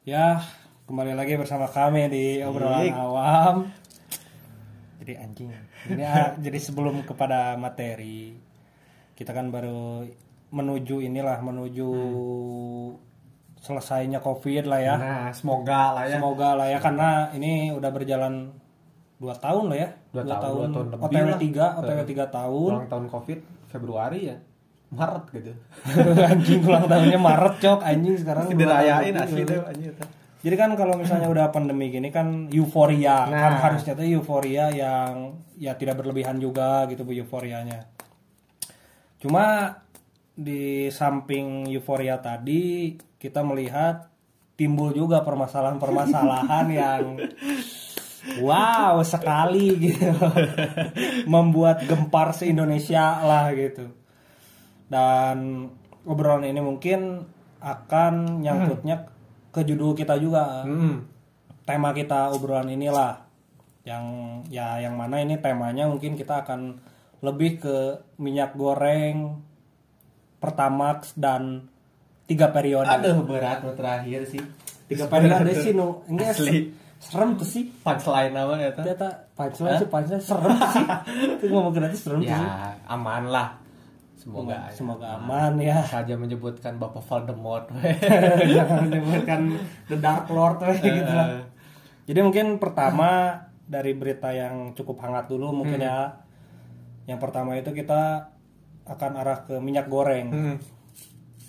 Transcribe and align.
Ya, 0.00 0.40
kembali 0.88 1.12
lagi 1.12 1.36
bersama 1.36 1.68
kami 1.68 2.08
di 2.08 2.24
obrolan 2.40 2.88
Baik. 2.88 2.92
awam. 2.96 3.56
Jadi 4.96 5.12
anjing. 5.12 5.52
Ini 5.92 6.02
ah, 6.08 6.32
jadi 6.44 6.56
sebelum 6.56 7.04
kepada 7.04 7.60
materi, 7.60 8.32
kita 9.12 9.36
kan 9.36 9.52
baru 9.52 10.08
menuju 10.56 11.04
inilah 11.04 11.44
menuju 11.44 11.90
selesainya 13.60 14.24
Covid 14.24 14.72
lah 14.72 14.80
ya. 14.80 14.96
Nah, 14.96 15.28
semoga 15.36 15.92
lah 15.92 16.08
ya. 16.08 16.16
Semoga 16.16 16.48
lah 16.56 16.66
ya 16.72 16.78
karena 16.80 17.28
ini 17.36 17.68
udah 17.76 17.90
berjalan 17.92 18.56
dua 19.20 19.36
tahun 19.36 19.68
lah 19.68 19.78
ya. 19.84 19.88
Dua 20.16 20.24
tahun, 20.24 20.32
dua 20.32 20.40
tahun 20.40 20.86
lebih 20.96 21.04
OTW 21.12 21.28
lah. 21.28 21.40
3, 21.76 21.78
OTW 21.84 22.00
3 22.08 22.36
tahun. 22.40 22.70
Ulang 22.72 22.88
tahun 22.88 23.06
Covid 23.12 23.38
Februari 23.68 24.32
ya. 24.32 24.36
Maret 24.90 25.24
gitu. 25.30 25.52
anjing 26.34 26.60
ulang 26.66 26.90
tahunnya 26.90 27.18
Maret 27.22 27.54
cok 27.62 27.80
anjing 27.86 28.14
sekarang 28.18 28.44
ulang 28.50 28.58
dirayain 28.58 29.14
asli 29.14 29.42
deh 29.46 29.62
anjir. 29.62 29.94
Jadi 30.40 30.56
kan 30.56 30.72
kalau 30.72 30.96
misalnya 30.96 31.28
udah 31.28 31.52
pandemi 31.52 31.92
gini 31.92 32.08
kan 32.08 32.48
euforia 32.48 33.28
Nah. 33.28 33.38
kan 33.38 33.52
harusnya 33.60 33.92
tuh 33.92 34.08
euforia 34.08 34.72
yang 34.72 35.36
ya 35.60 35.76
tidak 35.76 36.00
berlebihan 36.00 36.40
juga 36.40 36.88
gitu 36.90 37.04
bu 37.06 37.12
euforianya. 37.12 37.86
Cuma 39.20 39.76
di 40.32 40.88
samping 40.88 41.68
euforia 41.68 42.18
tadi 42.18 42.96
kita 43.20 43.44
melihat 43.44 44.08
timbul 44.56 44.96
juga 44.96 45.20
permasalahan-permasalahan 45.20 46.66
yang 46.80 47.04
wow 48.40 48.96
sekali 49.04 49.76
gitu 49.76 50.08
membuat 51.32 51.84
gempar 51.84 52.32
se 52.32 52.48
Indonesia 52.48 53.20
lah 53.20 53.52
gitu 53.52 53.99
dan 54.90 55.70
obrolan 56.02 56.44
ini 56.44 56.58
mungkin 56.58 57.24
akan 57.56 58.40
nyangkutnya 58.40 59.06
ke 59.48 59.62
judul 59.62 59.94
kita 59.94 60.16
juga 60.16 60.62
Hmm. 60.62 61.06
tema 61.62 61.92
kita 61.92 62.30
obrolan 62.30 62.68
inilah 62.68 63.22
yang 63.82 64.04
ya 64.46 64.76
yang 64.78 64.94
mana 64.94 65.18
ini 65.18 65.36
temanya 65.36 65.86
mungkin 65.86 66.12
kita 66.12 66.42
akan 66.42 66.82
lebih 67.20 67.50
ke 67.58 67.76
minyak 68.16 68.52
goreng 68.52 69.40
pertamax 70.36 71.12
dan 71.14 71.68
tiga 72.24 72.48
periode 72.48 72.88
Aduh 72.88 73.22
berat 73.22 73.60
terakhir 73.70 74.24
sih. 74.26 74.42
tiga 74.86 75.06
periode 75.06 75.52
sih 75.54 75.70
nu 75.70 76.02
ini 76.06 76.22
Asli. 76.22 76.58
serem 76.98 77.34
tuh 77.34 77.44
sih 77.44 77.68
Punchline 77.78 78.32
apa 78.32 78.54
ya 78.56 78.70
tuh? 78.70 78.82
ternyata 78.82 79.08
punchline 79.32 79.76
sih 79.76 79.86
punchline 79.86 80.22
serem 80.22 80.50
tuh 80.50 80.70
sih 80.70 80.86
itu 81.36 81.44
ngomong 81.46 81.72
gratis 81.72 82.00
serem 82.00 82.20
tuh 82.20 82.30
sih 82.30 82.40
Ya, 82.42 82.74
aman 82.86 83.24
lah. 83.26 83.48
Semoga 84.20 84.68
aja. 84.68 84.76
semoga 84.76 85.16
aman 85.16 85.56
ya 85.56 85.80
saja 85.80 86.12
menyebutkan 86.12 86.76
Bapak 86.76 87.00
Voldemort. 87.00 87.72
jangan 88.56 88.92
menyebutkan 88.92 89.56
The 89.88 89.96
Dark 89.96 90.28
Lord 90.28 90.60
weh, 90.60 90.76
gitu 90.76 91.08
lah. 91.08 91.40
Jadi 92.04 92.20
mungkin 92.20 92.60
pertama 92.60 93.32
dari 93.64 93.96
berita 93.96 94.28
yang 94.28 94.76
cukup 94.76 95.00
hangat 95.00 95.32
dulu 95.32 95.64
mungkin 95.64 95.80
ya. 95.80 96.20
Yang 97.08 97.16
pertama 97.16 97.56
itu 97.56 97.72
kita 97.72 98.28
akan 98.84 99.12
arah 99.24 99.40
ke 99.48 99.56
minyak 99.56 99.88
goreng. 99.88 100.28
Hmm. 100.28 100.56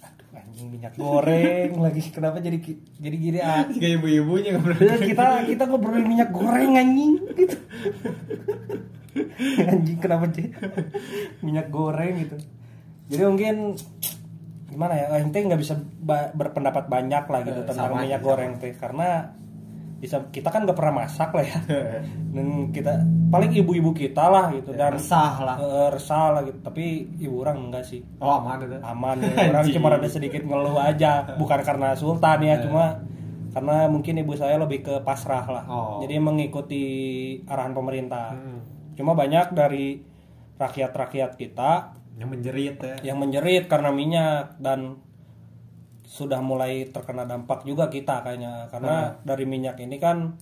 Aduh 0.08 0.31
anjing 0.31 0.72
minyak 0.72 0.95
goreng 0.95 1.75
lagi 1.85 2.08
kenapa 2.08 2.39
jadi 2.39 2.56
jadi 3.03 3.17
gini 3.19 3.39
ah. 3.44 3.67
Kayak 3.67 4.00
ibu-ibunya. 4.00 4.56
Udah, 4.56 4.95
kita 4.95 5.44
kita 5.44 5.63
ngobrolin 5.67 6.08
minyak 6.08 6.31
goreng 6.31 6.80
anjing 6.80 7.19
gitu. 7.35 7.58
anjing 9.75 10.00
kenapa 10.00 10.31
sih 10.31 10.56
minyak 11.44 11.67
goreng 11.67 12.16
gitu. 12.22 12.39
Jadi 13.11 13.21
mungkin 13.21 13.55
gimana 14.65 14.93
ya 14.95 15.19
ente 15.19 15.35
nggak 15.37 15.59
bisa 15.59 15.75
ba- 15.99 16.31
berpendapat 16.31 16.87
banyak 16.87 17.27
lah 17.27 17.39
gitu 17.41 17.59
Eh, 17.59 17.67
tentang 17.67 17.91
sama 17.91 18.01
minyak 18.01 18.21
goreng 18.21 18.55
teh 18.55 18.71
karena 18.73 19.35
bisa 19.99 20.17
kita 20.25 20.47
kan 20.47 20.63
nggak 20.63 20.73
pernah 20.73 20.95
masak 20.97 21.29
lah 21.29 21.43
ya 21.43 21.59
dan 22.33 22.45
kita 22.69 23.03
paling 23.29 23.51
ibu-ibu 23.53 23.91
kita 23.93 24.25
lah 24.25 24.49
gitu 24.49 24.71
dan 24.71 24.95
Resah 24.95 25.33
lah. 25.38 25.55
eh, 25.59 25.88
resah 25.91 26.25
lah 26.31 26.41
gitu 26.41 26.57
tapi 26.57 26.83
ibu 27.19 27.35
orang 27.38 27.67
enggak 27.67 27.83
sih 27.83 28.00
Oh 28.17 28.39
aman 28.39 28.63
itu. 28.63 28.79
aman 28.81 29.16
ya. 29.21 29.51
orang 29.51 29.66
cuma 29.69 29.88
ada 29.91 30.07
sedikit 30.07 30.41
ngeluh 30.41 30.73
aja 30.73 31.35
bukan 31.35 31.59
karena 31.61 31.94
sultan 31.94 32.39
ya 32.41 32.55
cuma 32.61 33.03
karena 33.51 33.85
mungkin 33.85 34.16
ibu 34.17 34.33
saya 34.33 34.55
lebih 34.55 34.81
ke 34.81 34.95
pasrah 35.01 35.44
lah 35.45 35.63
Oh. 35.67 36.00
jadi 36.00 36.16
mengikuti 36.17 36.83
arahan 37.44 37.75
pemerintah 37.75 38.31
Hmm. 38.31 38.59
cuma 38.95 39.11
banyak 39.13 39.51
dari 39.51 40.00
rakyat-rakyat 40.55 41.35
kita 41.35 41.71
Yang 42.21 42.29
menjerit 42.37 42.75
ya. 42.77 42.95
yang 43.11 43.17
menjerit 43.17 43.65
karena 43.65 43.89
minyak 43.89 44.55
dan 44.61 45.01
sudah 46.05 46.37
mulai 46.43 46.85
terkena 46.93 47.25
dampak 47.25 47.65
juga 47.65 47.89
kita 47.89 48.21
kayaknya 48.21 48.69
karena 48.69 49.17
dari 49.25 49.49
minyak 49.49 49.79
ini 49.81 49.97
kan 49.97 50.37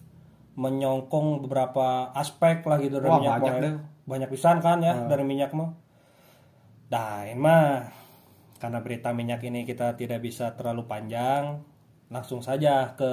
menyongkong 0.59 1.45
beberapa 1.45 2.11
aspek 2.11 2.65
lah 2.67 2.81
gitu 2.83 2.99
dari 2.99 3.07
Wah, 3.07 3.17
minyak 3.21 3.33
banyak 3.39 3.53
goreng. 3.55 3.63
deh. 3.63 3.75
banyak 4.09 4.29
pisan 4.33 4.57
kan 4.59 4.81
ya 4.83 5.07
dari 5.07 5.23
minyak 5.23 5.55
mah 5.55 5.71
Nah, 6.89 7.21
ini 7.29 7.37
mah 7.37 7.85
karena 8.57 8.81
berita 8.81 9.13
minyak 9.13 9.45
ini 9.45 9.61
kita 9.61 9.93
tidak 9.93 10.25
bisa 10.25 10.57
terlalu 10.57 10.89
panjang, 10.89 11.61
langsung 12.09 12.41
saja 12.41 12.97
ke 12.97 13.11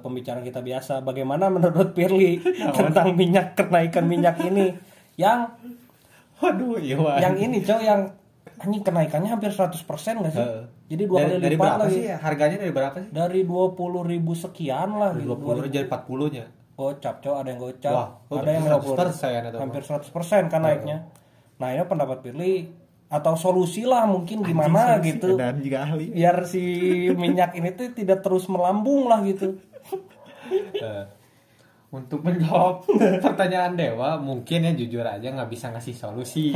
pembicaraan 0.00 0.40
kita 0.40 0.64
biasa. 0.64 1.04
Bagaimana 1.04 1.52
menurut 1.52 1.92
Pirli 1.92 2.40
tentang 2.80 3.12
minyak 3.12 3.60
kenaikan 3.60 4.08
minyak 4.08 4.40
ini? 4.40 4.72
Yang 5.20 5.52
Waduh, 6.40 6.76
iya. 6.80 6.96
Yang 7.20 7.36
ini 7.44 7.56
cowok 7.60 7.82
yang 7.84 8.00
anjing 8.60 8.84
kenaikannya 8.84 9.28
hampir 9.28 9.52
100% 9.52 9.76
nggak 10.20 10.32
sih? 10.32 10.40
Heeh. 10.40 10.64
Jadi 10.90 11.02
dua 11.06 11.18
dari, 11.22 11.30
kali 11.30 11.40
dari 11.40 11.56
lipat 11.56 11.72
lagi. 11.78 11.92
sih? 11.94 12.04
Harganya 12.10 12.56
dari 12.60 12.72
berapa 12.74 12.96
sih? 12.98 13.08
Dari 13.14 13.40
20 13.46 14.10
ribu 14.10 14.32
sekian 14.34 14.90
lah. 14.98 15.12
Dari 15.14 15.24
gitu. 15.24 15.36
20 15.38 15.70
jadi 15.70 15.86
40 15.86 16.34
nya. 16.34 16.46
Gocap 16.74 17.16
cowok 17.20 17.38
ada 17.44 17.48
yang 17.52 17.60
gocap, 17.60 17.92
Wah, 17.92 18.08
oh, 18.32 18.36
ada 18.40 18.50
yang 18.56 18.64
100% 18.64 19.20
50 19.20 19.52
itu, 19.52 19.58
hampir 19.60 19.82
100% 19.84 20.48
kan 20.48 20.60
naiknya. 20.64 20.96
Nah 21.60 21.68
ini 21.76 21.84
pendapat 21.84 22.24
Pirli 22.24 22.72
atau 23.10 23.34
solusi 23.36 23.84
lah 23.84 24.06
mungkin 24.06 24.40
gimana 24.40 25.02
gitu 25.02 25.34
Dan 25.34 25.60
juga 25.60 25.82
ahli. 25.82 26.14
biar 26.14 26.46
si 26.46 26.62
minyak 27.10 27.58
ini 27.58 27.74
tuh 27.74 27.90
tidak 27.92 28.24
terus 28.24 28.48
melambung 28.48 29.12
lah 29.12 29.20
gitu. 29.28 29.60
Untuk 31.90 32.22
menjawab 32.22 32.86
pertanyaan 33.24 33.74
Dewa 33.74 34.14
mungkin 34.22 34.62
ya 34.62 34.72
jujur 34.78 35.02
aja 35.02 35.26
nggak 35.26 35.50
bisa 35.50 35.74
ngasih 35.74 35.94
solusi. 35.94 36.54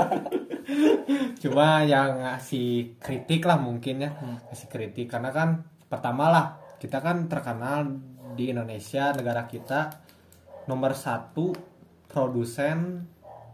Cuma 1.42 1.84
yang 1.84 2.24
ngasih 2.24 2.96
kritik 2.96 3.44
lah 3.44 3.60
mungkin 3.60 4.00
ya 4.00 4.10
ngasih 4.48 4.68
kritik. 4.72 5.12
Karena 5.12 5.28
kan 5.28 5.64
pertama 5.92 6.32
lah 6.32 6.46
kita 6.80 7.04
kan 7.04 7.28
terkenal 7.28 7.84
di 8.32 8.48
Indonesia 8.48 9.12
negara 9.12 9.44
kita 9.44 9.92
nomor 10.64 10.96
satu 10.96 11.52
produsen 12.08 13.04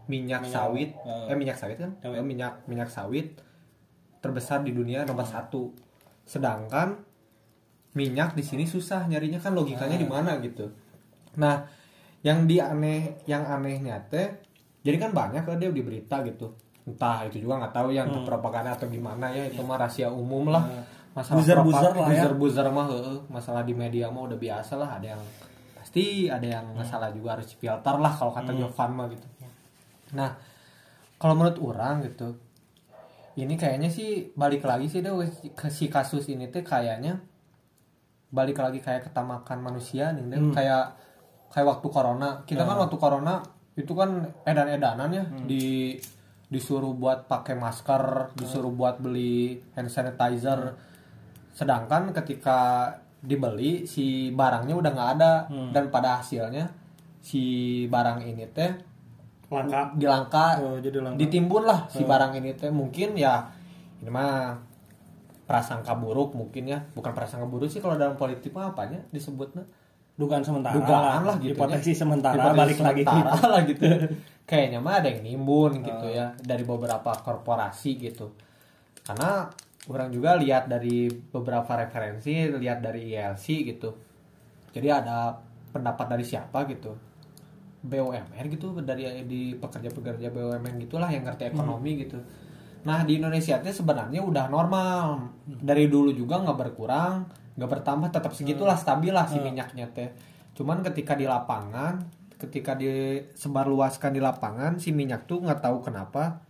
minyak, 0.07 0.47
sawit. 0.47 0.95
Eh 1.03 1.35
minyak 1.35 1.59
sawit 1.59 1.77
kan? 1.77 1.99
Eh, 1.99 2.23
minyak 2.23 2.63
minyak 2.65 2.87
sawit 2.87 3.35
terbesar 4.23 4.63
di 4.63 4.71
dunia 4.71 5.03
nomor 5.03 5.27
satu. 5.27 5.71
Sedangkan 6.23 7.06
minyak 7.97 8.37
di 8.37 8.45
sini 8.45 8.69
susah 8.69 9.09
nyarinya 9.09 9.41
kan 9.41 9.57
logikanya 9.57 9.97
di 9.97 10.05
mana 10.05 10.37
gitu. 10.37 10.69
Nah, 11.41 11.65
yang 12.21 12.45
di 12.45 12.61
aneh 12.61 13.25
yang 13.25 13.41
anehnya 13.41 13.97
teh 14.05 14.29
jadi 14.85 14.97
kan 15.01 15.11
banyak 15.17 15.41
kan 15.41 15.57
dia 15.57 15.73
di 15.73 15.81
berita 15.81 16.21
gitu. 16.21 16.53
Entah 16.85 17.25
itu 17.25 17.41
juga 17.41 17.65
nggak 17.65 17.73
tahu 17.73 17.89
yang 17.91 18.07
propaganda 18.21 18.77
atau 18.77 18.85
gimana 18.87 19.33
ya 19.33 19.49
itu 19.49 19.59
mah 19.65 19.81
rahasia 19.81 20.13
umum 20.13 20.53
lah. 20.53 20.63
Masalah 21.17 21.41
Buzzer-buzzer 21.41 21.91
propa- 21.91 21.97
lah 21.97 22.07
ya. 22.07 22.13
buzzer-buzzer 22.13 22.67
mah 22.69 22.87
heeh. 22.93 23.17
masalah 23.33 23.61
di 23.65 23.73
media 23.73 24.05
mah 24.13 24.29
udah 24.29 24.37
biasa 24.37 24.77
lah 24.77 25.01
ada 25.01 25.17
yang 25.17 25.21
pasti 25.73 26.29
ada 26.29 26.45
yang 26.45 26.65
masalah 26.77 27.09
juga 27.09 27.33
harus 27.33 27.49
filter 27.57 27.95
lah 27.97 28.13
kalau 28.13 28.29
kata 28.29 28.53
Jovan 28.53 28.89
mah 28.93 29.09
gitu. 29.09 29.25
Nah, 30.13 30.37
kalau 31.17 31.33
menurut 31.33 31.57
orang 31.57 32.05
gitu 32.05 32.37
ini 33.37 33.53
kayaknya 33.53 33.89
sih 33.93 34.33
balik 34.33 34.65
lagi 34.65 34.89
sih 34.89 35.01
deh 35.01 35.13
ke 35.53 35.69
si 35.69 35.89
kasus 35.89 36.25
ini 36.29 36.49
teh 36.49 36.65
kayaknya 36.65 37.21
balik 38.27 38.59
lagi 38.59 38.83
kayak 38.83 39.07
ketamakan 39.07 39.63
manusia 39.63 40.11
nih. 40.11 40.27
Deh. 40.27 40.41
kayak 40.51 40.85
kayak 41.51 41.67
waktu 41.67 41.87
corona. 41.87 42.29
Kita 42.43 42.67
kan 42.67 42.77
waktu 42.77 42.97
corona 42.99 43.39
itu 43.77 43.93
kan 43.95 44.27
edan-edanan 44.43 45.09
ya. 45.13 45.23
Di 45.47 45.95
disuruh 46.47 46.95
buat 46.95 47.27
pakai 47.27 47.59
masker 47.59 48.31
disuruh 48.39 48.71
buat 48.71 48.99
beli 48.99 49.59
hand 49.75 49.91
sanitizer. 49.91 50.75
Sedangkan 51.55 52.11
ketika 52.15 52.91
dibeli 53.17 53.83
si 53.89 54.29
barangnya 54.35 54.75
udah 54.75 54.91
nggak 54.91 55.11
ada. 55.19 55.33
Dan 55.71 55.87
pada 55.91 56.19
hasilnya 56.19 56.67
si 57.23 57.83
barang 57.91 58.23
ini 58.23 58.47
teh 58.51 58.71
Langka. 59.47 59.95
dilangka. 59.95 60.47
Oh, 60.59 60.75
jadi 60.79 60.99
langka. 60.99 61.19
ditimbun 61.19 61.63
lah 61.63 61.87
si 61.87 62.03
barang 62.03 62.35
ini 62.35 62.51
teh. 62.59 62.67
Mungkin 62.71 63.15
ya 63.15 63.47
ini 64.03 64.11
mah 64.11 64.66
prasangka 65.47 65.95
buruk 65.95 66.35
mungkin 66.35 66.67
ya. 66.67 66.83
Bukan 66.93 67.15
prasangka 67.15 67.47
buruk 67.47 67.71
sih 67.71 67.79
kalau 67.79 67.95
dalam 67.95 68.19
politik 68.19 68.51
mah 68.51 68.75
apanya 68.75 69.01
disebutnya? 69.09 69.63
Dugaan 70.17 70.41
sementara 70.41 70.73
dugaan 70.73 71.21
lah 71.29 71.37
gitu 71.37 71.53
hipotesis 71.53 71.93
ya. 71.93 72.01
sementara 72.03 72.35
Hipotesis 72.35 72.57
balik 72.57 72.79
lagi. 72.81 73.01
gitu. 73.05 73.17
lah 73.53 73.61
gitu 73.63 73.85
kayaknya 74.47 74.79
mah 74.79 75.03
ada 75.03 75.11
yang 75.11 75.21
nimbun 75.27 75.83
gitu 75.83 76.07
ya 76.07 76.31
dari 76.39 76.63
beberapa 76.63 77.11
korporasi 77.19 77.99
gitu. 77.99 78.31
Karena 79.03 79.51
orang 79.91 80.09
juga 80.09 80.39
lihat 80.39 80.71
dari 80.71 81.11
beberapa 81.11 81.67
referensi 81.75 82.47
lihat 82.47 82.79
dari 82.79 83.11
ILC 83.11 83.45
gitu. 83.75 83.89
Jadi 84.71 84.87
ada 84.87 85.35
pendapat 85.75 86.15
dari 86.15 86.23
siapa 86.23 86.63
gitu? 86.71 86.95
BUMN 87.77 88.45
gitu 88.51 88.73
dari 88.81 89.05
di 89.27 89.53
pekerja-pekerja 89.53 90.31
BUMN 90.31 90.75
gitulah 90.87 91.11
yang 91.11 91.27
ngerti 91.27 91.51
ekonomi 91.51 92.07
gitu 92.07 92.19
nah 92.83 93.01
di 93.01 93.17
Indonesia 93.17 93.57
itu 93.57 93.73
sebenarnya 93.75 94.19
udah 94.19 94.45
normal 94.47 95.31
dari 95.45 95.85
dulu 95.85 96.11
juga 96.11 96.37
nggak 96.37 96.57
berkurang 96.57 97.25
nggak 97.55 97.69
bertambah 97.71 98.09
tetap 98.09 98.31
segitulah 98.33 98.75
stabil 98.75 99.09
lah 99.09 99.25
si 99.25 99.37
minyaknya 99.41 99.85
teh 99.87 100.09
cuman 100.53 100.81
ketika 100.83 101.13
di 101.13 101.25
lapangan 101.25 102.01
ketika 102.37 102.73
disebarluaskan 102.73 104.11
di 104.11 104.21
lapangan 104.21 104.77
si 104.77 104.91
minyak 104.91 105.25
tuh 105.25 105.41
nggak 105.41 105.59
tahu 105.59 105.81
kenapa 105.81 106.41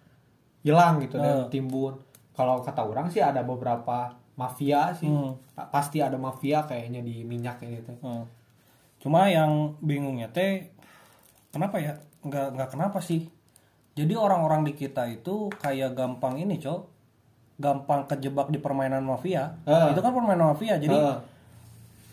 hilang 0.61 0.99
gitu 0.99 1.15
dan 1.17 1.47
timbun 1.47 1.95
kalau 2.31 2.59
kata 2.59 2.83
orang 2.83 3.07
sih 3.07 3.19
ada 3.19 3.41
beberapa 3.41 4.11
mafia 4.35 4.91
sih 4.93 5.07
Hmm. 5.07 5.33
Pa- 5.51 5.71
pasti 5.71 5.97
ada 5.97 6.15
mafia 6.15 6.61
kayaknya 6.61 7.01
di 7.01 7.23
minyak 7.23 7.57
ini 7.61 7.79
teh 7.81 7.97
Hmm. 7.97 8.27
Cuma 8.97 9.25
yang 9.25 9.77
bingungnya 9.79 10.27
teh 10.27 10.69
kenapa 11.49 11.77
ya? 11.77 11.93
Nggak 12.19 12.47
nggak 12.53 12.69
kenapa 12.69 12.99
sih? 12.99 13.25
Jadi 13.97 14.13
orang-orang 14.13 14.61
di 14.61 14.73
kita 14.73 15.09
itu 15.09 15.49
kayak 15.51 15.91
gampang 15.91 16.37
ini, 16.37 16.55
Cok. 16.55 16.81
Gampang 17.57 18.05
kejebak 18.05 18.47
di 18.47 18.61
permainan 18.61 19.01
mafia. 19.01 19.57
Ah. 19.65 19.89
Itu 19.89 19.99
kan 19.99 20.13
permainan 20.13 20.53
mafia. 20.53 20.77
Jadi 20.77 20.93
Ah. 20.93 21.25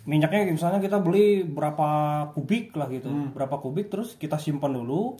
minyaknya 0.04 0.48
misalnya 0.48 0.80
kita 0.80 0.96
beli 0.98 1.44
berapa 1.44 1.88
kubik 2.32 2.72
lah 2.72 2.88
gitu. 2.88 3.08
Hmm. 3.08 3.30
Berapa 3.30 3.56
kubik 3.58 3.88
terus 3.88 4.12
kita 4.14 4.36
simpan 4.36 4.72
dulu. 4.72 5.16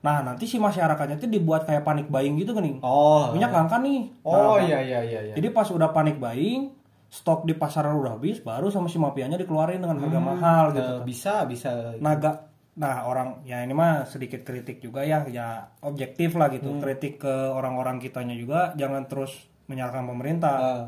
Nah, 0.00 0.20
nanti 0.20 0.44
si 0.44 0.60
masyarakatnya 0.60 1.16
itu 1.16 1.26
dibuat 1.26 1.64
kayak 1.64 1.80
panik 1.80 2.06
buying 2.06 2.36
gitu 2.36 2.52
kan 2.52 2.60
nih. 2.60 2.76
oh 2.78 3.32
Minyak 3.32 3.50
langka 3.50 3.80
nih. 3.80 4.12
oh 4.22 4.54
Nah, 4.54 4.60
iya 4.60 4.78
iya 4.78 5.00
iya 5.02 5.20
iya 5.22 5.34
jadi 5.34 5.48
pas 5.48 5.64
udah 5.66 5.90
panik 5.90 6.20
buying, 6.20 6.70
stok 7.08 7.42
di 7.42 7.54
pasaran 7.54 7.96
udah 7.96 8.14
habis, 8.14 8.36
baru 8.38 8.68
sama 8.68 8.86
si 8.86 9.00
mafianya 9.00 9.34
dikeluarin 9.34 9.80
dengan 9.80 9.96
harga 9.96 10.18
Hmm. 10.18 10.28
mahal 10.28 10.64
gitu. 10.70 10.92
Eh, 10.92 11.00
bisa 11.02 11.48
bisa 11.48 11.96
Naga, 11.98 12.52
nah 12.74 13.06
orang 13.06 13.42
ya 13.42 13.62
ini 13.62 13.70
mah 13.70 14.02
sedikit 14.02 14.42
kritik 14.42 14.78
juga 14.78 15.02
ya, 15.02 15.22
ya 15.26 15.70
objektif 15.80 16.34
lah 16.34 16.50
gitu. 16.50 16.74
Kritik 16.78 17.18
ke 17.18 17.30
orang-orang 17.48 17.98
kitanya 17.98 18.34
juga, 18.34 18.74
jangan 18.74 19.06
terus 19.06 19.30
menyalahkan 19.66 20.02
pemerintah. 20.04 20.56
Ah, 20.56 20.84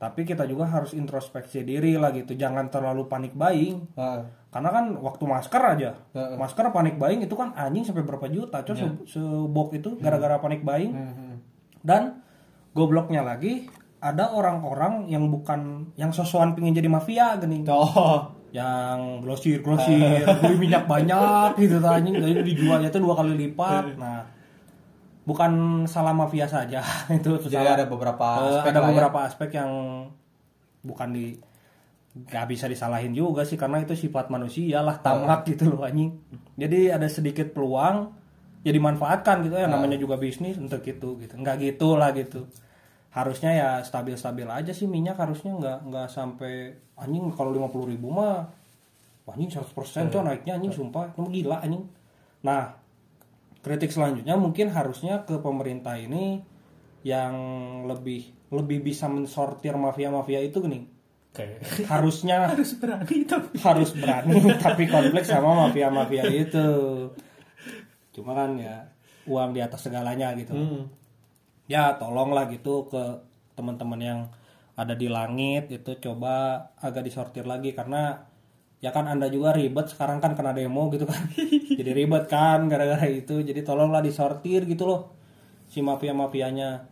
Tapi 0.00 0.24
kita 0.24 0.48
juga 0.48 0.64
harus 0.64 0.96
introspeksi 0.96 1.60
diri 1.60 1.92
lah 1.94 2.08
gitu, 2.10 2.32
jangan 2.32 2.66
terlalu 2.66 3.04
panik 3.04 3.36
buying. 3.36 3.84
ah. 3.94 4.24
Karena 4.48 4.72
kan 4.72 4.96
waktu 4.96 5.24
masker 5.24 5.62
aja, 5.62 5.90
Heeh. 6.10 6.34
masker 6.34 6.66
panik 6.70 6.96
buying 6.96 7.20
itu 7.20 7.36
kan 7.36 7.52
anjing 7.54 7.84
sampai 7.84 8.02
berapa 8.02 8.26
juta, 8.26 8.64
coy 8.64 8.74
se- 8.74 9.14
sebok 9.14 9.76
itu 9.76 10.00
gara-gara 10.00 10.40
panik 10.40 10.64
buying. 10.64 10.90
Hmm, 10.90 11.36
Dan 11.80 12.24
gobloknya 12.72 13.20
lagi 13.20 13.68
ada 14.00 14.32
orang-orang 14.32 15.04
yang 15.06 15.28
bukan 15.28 15.92
yang 15.94 16.10
sosokan 16.10 16.56
pingin 16.56 16.72
jadi 16.72 16.88
mafia 16.88 17.36
gini. 17.36 17.68
oh 17.68 18.39
Yang 18.50 18.98
grosir 19.20 19.58
grosir. 19.60 20.26
Beli 20.42 20.56
minyak 20.58 20.84
banyak 20.84 21.56
gitu 21.56 21.78
anjing. 21.80 22.14
Jadi 22.16 22.42
dijualnya 22.44 22.88
tuh 22.88 23.00
dua 23.00 23.14
kali 23.14 23.34
lipat. 23.38 23.94
Nah, 23.94 24.26
bukan 25.22 25.52
salah 25.84 26.10
mafia 26.10 26.46
saja. 26.46 26.82
Itu 27.12 27.38
jadi 27.42 27.62
salah- 27.62 27.76
ada 27.76 27.86
beberapa 27.86 28.26
Eh, 28.26 28.46
aspek 28.52 28.68
ada 28.68 28.80
ya. 28.80 28.86
beberapa 28.86 29.18
aspek 29.22 29.50
yang 29.52 29.70
bukan 30.80 31.08
di 31.10 31.26
nggak 32.10 32.46
bisa 32.48 32.66
disalahin 32.66 33.12
juga 33.12 33.42
sih. 33.42 33.54
Karena 33.54 33.78
itu 33.78 33.94
sifat 33.94 34.28
manusia 34.28 34.80
lah 34.80 34.98
tamak 34.98 35.46
gitu 35.46 35.70
loh 35.70 35.82
anjing. 35.82 36.10
Jadi 36.54 36.90
ada 36.90 37.06
sedikit 37.06 37.50
peluang 37.50 38.10
ya 38.60 38.70
dimanfaatkan 38.70 39.46
gitu 39.46 39.54
ya. 39.54 39.66
Namanya 39.66 39.94
juga 39.94 40.18
bisnis 40.18 40.58
untuk 40.58 40.82
itu 40.82 41.14
gitu. 41.16 41.34
Nggak 41.34 41.56
gitu 41.60 41.94
lah 41.94 42.10
gitu 42.10 42.50
harusnya 43.10 43.50
ya 43.50 43.70
stabil-stabil 43.82 44.46
aja 44.46 44.70
sih 44.70 44.86
minyak 44.86 45.18
harusnya 45.18 45.50
nggak 45.50 45.78
nggak 45.90 46.08
sampai 46.10 46.78
anjing 46.94 47.34
kalau 47.34 47.50
lima 47.50 47.66
puluh 47.66 47.90
ribu 47.90 48.14
mah 48.14 48.46
wah, 49.26 49.34
anjing 49.34 49.50
100% 49.50 50.14
tuh 50.14 50.22
naiknya 50.22 50.58
anjing 50.58 50.70
sumpah 50.70 51.10
itu 51.10 51.22
gila 51.26 51.58
anjing. 51.62 51.86
Nah 52.46 52.74
kritik 53.60 53.90
selanjutnya 53.90 54.38
mungkin 54.38 54.70
harusnya 54.70 55.26
ke 55.26 55.42
pemerintah 55.42 55.98
ini 55.98 56.40
yang 57.02 57.34
lebih 57.90 58.30
lebih 58.50 58.82
bisa 58.82 59.06
mensortir 59.06 59.74
mafia-mafia 59.74 60.42
itu 60.42 60.62
gini. 60.62 60.86
Oke. 61.30 61.62
Harusnya 61.86 62.46
harus 62.50 62.74
berani 62.78 63.16
tapi. 63.26 63.54
Harus 63.58 63.90
berani 63.94 64.38
tapi 64.64 64.84
konflik 64.90 65.22
sama 65.26 65.66
mafia-mafia 65.66 66.26
itu. 66.30 66.68
Cuma 68.10 68.34
kan 68.34 68.58
ya 68.58 68.86
uang 69.30 69.54
di 69.54 69.60
atas 69.62 69.86
segalanya 69.86 70.34
gitu. 70.34 70.54
Hmm. 70.54 70.99
Ya 71.70 71.94
tolonglah 71.94 72.50
gitu 72.50 72.90
ke 72.90 72.98
teman-teman 73.54 74.00
yang 74.02 74.20
ada 74.74 74.98
di 74.98 75.06
langit 75.06 75.70
itu 75.70 75.94
coba 76.02 76.66
agak 76.82 77.06
disortir 77.06 77.46
lagi 77.46 77.70
karena 77.70 78.26
ya 78.82 78.90
kan 78.90 79.06
anda 79.06 79.30
juga 79.30 79.54
ribet 79.54 79.86
sekarang 79.92 80.18
kan 80.18 80.34
kena 80.34 80.50
demo 80.50 80.90
gitu 80.90 81.06
kan 81.06 81.30
jadi 81.78 81.90
ribet 81.94 82.26
kan 82.26 82.66
gara-gara 82.66 83.06
itu 83.06 83.46
jadi 83.46 83.62
tolonglah 83.62 84.02
disortir 84.02 84.66
gitu 84.66 84.88
loh 84.88 85.14
si 85.70 85.78
mafia 85.78 86.10
mafianya 86.10 86.90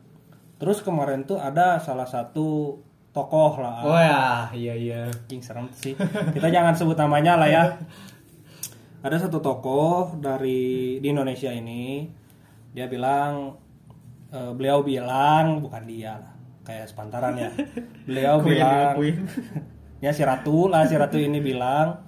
terus 0.62 0.84
kemarin 0.86 1.26
tuh 1.26 1.42
ada 1.42 1.82
salah 1.82 2.06
satu 2.06 2.78
tokoh 3.10 3.58
lah 3.58 3.82
oh 3.82 3.98
ya 3.98 4.22
iya 4.54 4.74
iya 4.78 5.02
Anjing 5.28 5.44
serem 5.44 5.68
sih. 5.76 5.92
Kita 6.32 6.48
jangan 6.48 6.72
sebut 6.72 6.96
namanya 6.96 7.36
lah 7.36 7.52
ya. 7.52 7.64
Ada 9.04 9.28
satu 9.28 9.44
tokoh 9.44 10.16
dari 10.16 10.96
di 11.04 11.06
Indonesia 11.12 11.52
ini, 11.52 12.08
dia 12.72 12.88
bilang, 12.88 13.52
eh, 14.32 14.52
beliau 14.52 14.84
bilang 14.84 15.64
bukan 15.64 15.82
dia 15.88 16.18
lah, 16.20 16.34
kayak 16.64 16.90
sepantaran 16.90 17.34
ya. 17.36 17.50
Beliau 18.08 18.40
Queen, 18.40 18.60
bilang, 18.60 18.94
Queen. 18.96 19.18
ya 20.04 20.10
si 20.12 20.22
Ratu 20.24 20.68
lah 20.68 20.88
si 20.88 20.94
Ratu 20.96 21.18
ini 21.20 21.40
bilang. 21.40 22.06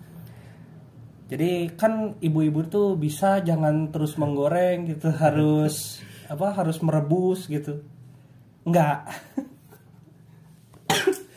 Jadi 1.30 1.78
kan 1.78 2.18
ibu-ibu 2.18 2.66
tuh 2.66 2.98
bisa 2.98 3.38
jangan 3.40 3.94
terus 3.94 4.18
menggoreng 4.18 4.90
gitu, 4.90 5.14
harus 5.22 6.02
apa 6.26 6.52
harus 6.54 6.78
merebus 6.82 7.46
gitu. 7.46 7.82
Enggak. 8.66 9.08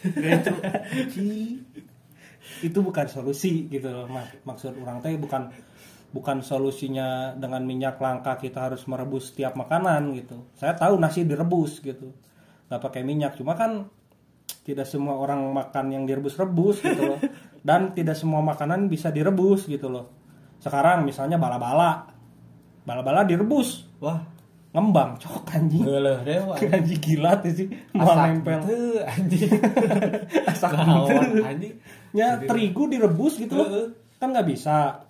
itu 0.04 0.52
itu 2.64 2.80
bukan 2.80 3.08
solusi 3.08 3.68
gitu 3.68 3.88
loh 3.92 4.08
Mak- 4.08 4.44
maksud 4.44 4.76
orang 4.80 5.00
teh 5.04 5.16
bukan 5.16 5.52
bukan 6.14 6.46
solusinya 6.46 7.34
dengan 7.34 7.66
minyak 7.66 7.98
langka 7.98 8.38
kita 8.38 8.70
harus 8.70 8.86
merebus 8.86 9.34
setiap 9.34 9.58
makanan 9.58 10.14
gitu. 10.14 10.46
Saya 10.54 10.78
tahu 10.78 11.02
nasi 11.02 11.26
direbus 11.26 11.82
gitu. 11.82 12.14
Nggak 12.70 12.82
pakai 12.86 13.02
minyak 13.02 13.34
cuma 13.34 13.58
kan 13.58 13.90
tidak 14.62 14.86
semua 14.86 15.18
orang 15.18 15.42
makan 15.52 15.86
yang 15.90 16.04
direbus-rebus 16.06 16.86
gitu 16.86 17.02
loh. 17.02 17.20
Dan 17.68 17.98
tidak 17.98 18.14
semua 18.14 18.46
makanan 18.46 18.86
bisa 18.88 19.10
direbus 19.10 19.66
gitu 19.66 19.90
loh. 19.90 20.14
Sekarang 20.62 21.02
misalnya 21.02 21.42
bala-bala. 21.42 22.06
Bala-bala 22.86 23.26
direbus. 23.26 23.90
Wah. 23.98 24.22
Ngembang 24.74 25.18
cok 25.18 25.50
anjing. 25.54 25.86
Geuleuh 25.86 26.20
deh 26.26 26.40
wah. 26.46 26.58
anjing 26.78 27.02
gila 27.02 27.42
tuh 27.42 27.54
sih. 27.58 27.68
Mau 27.94 28.10
Asak 28.10 28.26
nempel. 28.30 28.60
gitu, 28.62 28.78
anjing. 29.06 29.52
Asak 30.52 30.72
gitu. 30.78 31.42
anjing. 31.42 31.74
Ya 32.14 32.38
terigu 32.38 32.86
direbus 32.86 33.42
gitu 33.42 33.54
loh. 33.58 33.70
Kan 34.22 34.34
nggak 34.34 34.50
bisa 34.50 35.10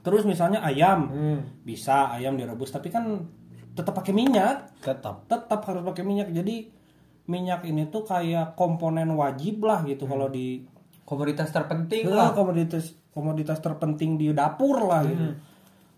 terus 0.00 0.24
misalnya 0.24 0.64
ayam. 0.64 1.08
Hmm. 1.10 1.40
bisa 1.64 2.12
ayam 2.12 2.36
direbus 2.36 2.72
tapi 2.72 2.88
kan 2.92 3.28
tetap 3.74 3.94
pakai 3.94 4.12
minyak. 4.12 4.74
Tetap. 4.82 5.28
Tetap 5.30 5.60
harus 5.66 5.82
pakai 5.86 6.02
minyak. 6.02 6.28
Jadi 6.34 6.68
minyak 7.30 7.62
ini 7.62 7.86
tuh 7.86 8.02
kayak 8.02 8.58
komponen 8.58 9.14
wajib 9.14 9.62
lah 9.62 9.86
gitu 9.86 10.10
kalau 10.10 10.26
di 10.26 10.66
komoditas 11.06 11.54
terpenting 11.54 12.10
lah. 12.10 12.34
komoditas 12.34 12.94
komoditas 13.14 13.58
terpenting 13.62 14.18
di 14.18 14.30
dapur 14.34 14.82
lah 14.82 15.02
gitu 15.06 15.26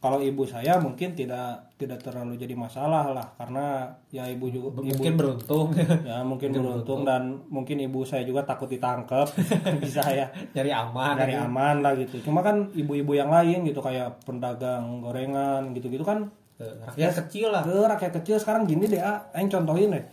kalau 0.02 0.18
ibu 0.18 0.42
saya 0.42 0.82
mungkin 0.82 1.14
tidak 1.14 1.78
tidak 1.78 2.02
terlalu 2.02 2.34
jadi 2.34 2.58
masalah 2.58 3.14
lah 3.14 3.26
karena 3.38 3.86
ya 4.10 4.26
ibu 4.26 4.50
juga 4.50 4.82
ibu 4.82 4.90
mungkin 4.98 5.14
beruntung. 5.14 5.70
Ya 6.02 6.26
mungkin 6.26 6.50
beruntung 6.50 7.00
dan 7.06 7.46
mungkin 7.46 7.78
ibu 7.78 8.02
saya 8.02 8.26
juga 8.26 8.42
takut 8.42 8.66
ditangkap 8.66 9.30
bisa 9.82 10.02
ya. 10.10 10.26
Nyari 10.58 10.70
aman 10.74 11.14
dari 11.14 11.38
aman 11.38 11.86
lah 11.86 11.94
gitu. 11.94 12.18
Cuma 12.26 12.42
kan 12.42 12.74
ibu-ibu 12.74 13.14
yang 13.14 13.30
lain 13.30 13.62
gitu 13.62 13.78
kayak 13.78 14.26
pedagang 14.26 14.98
gorengan 15.00 15.70
gitu-gitu 15.70 16.02
kan 16.02 16.28
Eh, 16.62 16.74
rakyat 16.86 17.12
kecil 17.26 17.48
lah. 17.50 17.62
Ke 17.66 17.74
rakyat 17.74 18.12
kecil. 18.22 18.36
Sekarang 18.38 18.62
gini 18.68 18.86
deh 18.86 19.02
ah 19.02 19.26
aing 19.34 19.50
contohin 19.50 19.98
deh. 19.98 20.04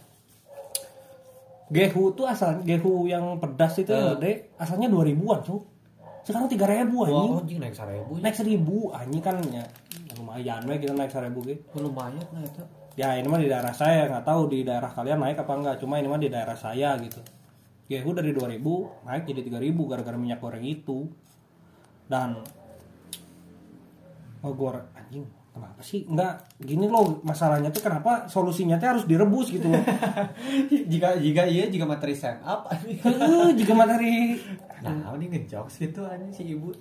Gehu 1.69 2.17
tuh 2.17 2.25
asal 2.25 2.65
gehu 2.65 3.05
yang 3.05 3.37
pedas 3.37 3.77
itu 3.77 3.93
yang 3.93 4.17
gede 4.17 4.57
asalnya 4.57 4.89
2000-an 4.89 5.39
tuh 5.45 5.61
sekarang 6.27 6.47
3000 6.51 6.91
wah 6.91 7.07
anjing. 7.07 7.33
anjing 7.41 7.59
naik 7.59 7.75
seribu 7.75 8.13
naik 8.19 8.35
1000 8.35 8.99
anjing 8.99 9.23
kan 9.23 9.35
ya. 9.49 9.65
Lumayan 10.19 10.61
we 10.67 10.75
kita 10.77 10.93
naik 10.93 11.11
1000 11.11 11.31
gitu. 11.47 11.63
Lumayan 11.79 12.25
lah 12.33 12.43
itu. 12.43 12.63
Ya 12.99 13.15
ini 13.15 13.27
mah 13.31 13.39
di 13.39 13.47
daerah 13.47 13.71
saya 13.71 14.11
nggak 14.11 14.25
tahu 14.27 14.51
di 14.51 14.67
daerah 14.67 14.91
kalian 14.91 15.19
naik 15.23 15.39
apa 15.39 15.53
enggak 15.55 15.75
cuma 15.79 15.97
ini 15.97 16.07
mah 16.11 16.19
di 16.19 16.27
daerah 16.27 16.57
saya 16.59 16.99
gitu. 16.99 17.23
Gehu 17.89 18.11
dari 18.13 18.35
2000 18.35 19.07
naik 19.07 19.23
jadi 19.25 19.41
3000 19.47 19.89
gara-gara 19.89 20.17
minyak 20.19 20.39
goreng 20.43 20.65
itu. 20.67 21.07
Dan 22.09 22.43
oh 24.43 24.53
goreng 24.53 24.87
anjing 24.97 25.38
kenapa 25.53 25.81
sih? 25.81 26.05
Enggak 26.05 26.45
gini 26.61 26.85
loh 26.85 27.19
masalahnya 27.25 27.69
tuh 27.73 27.83
kenapa 27.83 28.29
solusinya 28.29 28.77
tuh 28.77 28.87
harus 28.95 29.03
direbus 29.09 29.49
gitu 29.51 29.67
loh? 29.69 29.83
Jika 30.91 31.17
jika 31.19 31.43
iya 31.45 31.67
jika 31.67 31.85
materi 31.85 32.13
stand 32.13 32.41
up 32.45 32.69
jika 33.55 33.73
materi 33.73 34.37
nah 34.85 35.11
ini 35.19 35.27
ngejokes 35.27 35.83
gitu 35.83 36.07
aja 36.07 36.23
si 36.31 36.55
ibu 36.55 36.71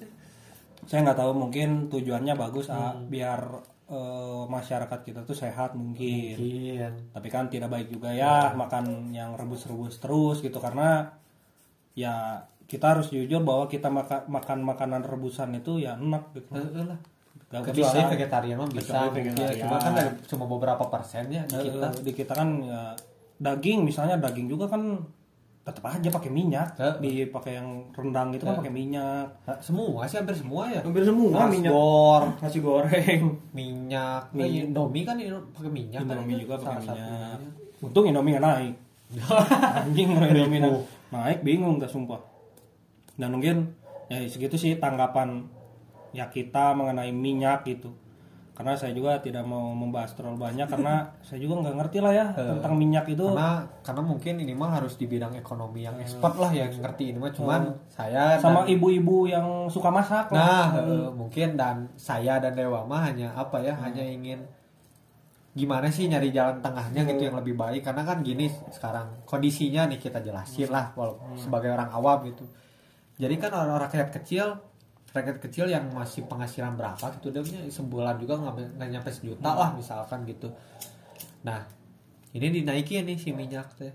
saya 0.87 1.03
nggak 1.05 1.19
tahu 1.19 1.33
mungkin 1.35 1.91
tujuannya 1.93 2.39
bagus 2.39 2.73
ah, 2.73 2.97
biar 2.97 3.61
eh, 3.93 4.45
masyarakat 4.49 5.01
kita 5.05 5.21
tuh 5.29 5.37
sehat 5.37 5.77
mungkin. 5.77 6.39
Mungkin. 6.41 7.13
Tapi 7.13 7.29
kan 7.29 7.53
tidak 7.53 7.69
baik 7.69 7.93
juga 7.93 8.09
ya 8.09 8.57
makan 8.57 9.13
yang 9.13 9.37
rebus-rebus 9.37 10.01
terus 10.01 10.41
gitu 10.41 10.57
karena 10.63 11.13
ya 11.93 12.41
kita 12.65 12.97
harus 12.97 13.13
jujur 13.13 13.45
bahwa 13.45 13.69
kita 13.69 13.93
maka- 13.93 14.25
makan 14.33 14.65
makanan 14.65 15.05
rebusan 15.05 15.53
itu 15.61 15.77
ya 15.77 16.01
enak 16.01 16.33
gitu. 16.33 16.57
Lah 16.57 16.97
Gak 17.49 17.65
kecuali 17.65 17.81
bisa. 17.97 18.11
vegetarian 18.11 18.57
mah 18.57 18.69
bisa 18.69 18.81
Kecuali 18.85 19.09
vegetarian. 19.17 19.61
cuma 19.63 19.77
kan 19.79 19.93
dari 19.93 20.11
cuma 20.23 20.45
beberapa 20.47 20.85
persennya 20.87 21.43
di 21.45 21.55
Eh, 21.55 21.63
kita. 21.67 21.87
di 21.99 22.13
kita 22.13 22.33
kan 22.35 22.49
ya, 22.61 22.81
daging 23.39 23.79
misalnya 23.83 24.17
daging 24.19 24.47
juga 24.47 24.69
kan 24.69 25.01
tetap 25.63 25.85
aja 25.87 26.09
pakai 26.09 26.29
minyak. 26.29 26.77
Heeh. 26.77 26.97
dipakai 26.99 27.53
yang 27.55 27.69
rendang 27.93 28.33
itu 28.33 28.41
kan 28.43 28.57
pakai 28.57 28.69
minyak. 28.71 29.29
Semua 29.59 30.05
sih 30.05 30.17
hampir 30.17 30.33
semua 30.33 30.65
ya. 30.67 30.81
Hampir 30.81 31.01
semua 31.03 31.45
minyak. 31.47 31.69
Nasgor, 31.69 32.23
nasi 32.37 32.59
goreng. 32.59 33.23
Minyak 33.51 34.23
Minyak. 34.31 34.65
Indomie 34.67 35.05
kan 35.05 35.17
pakai 35.51 35.71
minyak 35.71 36.01
kan 36.03 36.09
Indomie 36.15 36.35
itu 36.35 36.45
juga 36.45 36.55
pakai 36.59 36.73
minyak. 36.79 36.97
satunya. 36.97 37.37
untung 37.81 38.05
Indomie 38.05 38.33
nggak 38.35 38.45
naik. 38.45 38.75
Anjing 39.83 40.09
Indomie 40.11 40.59
naik, 40.59 40.81
naik 41.11 41.39
bingung 41.43 41.77
gak 41.77 41.89
sumpah. 41.89 42.21
Dan 43.15 43.33
mungkin 43.33 43.73
ya 44.07 44.21
segitu 44.23 44.55
sih 44.55 44.77
tanggapan 44.77 45.49
ya 46.13 46.29
kita 46.29 46.73
mengenai 46.77 47.13
minyak 47.13 47.65
gitu. 47.69 47.93
Karena 48.59 48.75
saya 48.75 48.91
juga 48.91 49.23
tidak 49.23 49.47
mau 49.47 49.71
membahas 49.71 50.19
terlalu 50.19 50.51
banyak 50.51 50.67
karena 50.67 51.07
saya 51.27 51.39
juga 51.39 51.63
nggak 51.63 51.77
ngerti 51.79 51.99
lah 52.03 52.11
ya 52.11 52.27
tentang 52.35 52.75
minyak 52.75 53.07
itu. 53.07 53.23
karena 53.23 53.63
karena 53.87 54.03
mungkin 54.03 54.35
ini 54.43 54.51
mah 54.51 54.83
harus 54.83 54.99
di 54.99 55.07
bidang 55.07 55.39
ekonomi 55.39 55.87
yang 55.87 55.95
expert 56.03 56.35
lah 56.35 56.51
yang 56.51 56.67
ngerti 56.75 57.15
ini 57.15 57.19
mah. 57.23 57.31
Cuman 57.31 57.63
saya 57.87 58.35
sama 58.43 58.67
ibu-ibu 58.67 59.31
yang 59.31 59.71
suka 59.71 59.95
masak 59.95 60.35
lah. 60.35 60.75
nah 60.75 60.83
eh, 60.83 61.07
mungkin 61.15 61.55
dan 61.55 61.87
saya 61.95 62.43
dan 62.43 62.59
Dewa 62.59 62.83
mah 62.83 63.07
hanya 63.07 63.31
apa 63.39 63.63
ya 63.63 63.79
hanya 63.79 64.03
ingin 64.03 64.43
gimana 65.55 65.91
sih 65.91 66.07
nyari 66.07 66.31
jalan 66.35 66.59
tengahnya 66.59 67.07
gitu 67.15 67.31
yang 67.31 67.39
lebih 67.39 67.55
baik. 67.55 67.87
Karena 67.87 68.03
kan 68.03 68.27
gini 68.27 68.51
sekarang 68.75 69.23
kondisinya 69.23 69.87
nih 69.87 70.03
kita 70.03 70.19
jelasin 70.19 70.67
lah 70.75 70.91
walaupun 70.99 71.39
sebagai 71.39 71.71
orang 71.71 71.95
awam 71.95 72.27
gitu. 72.27 72.43
Jadi 73.23 73.35
kan 73.39 73.55
orang 73.55 73.87
rakyat 73.87 74.11
kecil 74.15 74.59
rakyat 75.09 75.41
kecil 75.41 75.67
yang 75.67 75.89
masih 75.91 76.29
penghasilan 76.29 76.77
berapa 76.77 77.01
gitu 77.19 77.33
dia 77.33 77.41
punya 77.41 77.61
sebulan 77.67 78.15
juga 78.21 78.35
nggak 78.39 78.89
nyampe 78.89 79.09
sejuta 79.09 79.51
lah 79.51 79.71
misalkan 79.73 80.23
gitu 80.25 80.53
nah 81.41 81.65
ini 82.33 82.61
dinaikin 82.61 83.09
nih 83.09 83.17
si 83.17 83.33
minyak 83.33 83.73
teh 83.75 83.89